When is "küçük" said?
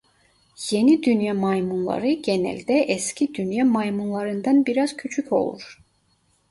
4.97-5.31